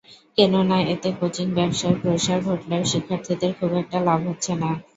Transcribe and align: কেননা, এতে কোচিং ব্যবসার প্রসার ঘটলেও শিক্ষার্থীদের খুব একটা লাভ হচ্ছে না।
কেননা, 0.37 0.77
এতে 0.93 1.09
কোচিং 1.19 1.47
ব্যবসার 1.57 1.93
প্রসার 2.01 2.39
ঘটলেও 2.47 2.83
শিক্ষার্থীদের 2.91 3.51
খুব 3.59 3.71
একটা 3.81 3.97
লাভ 4.07 4.19
হচ্ছে 4.29 4.51
না। 4.61 4.69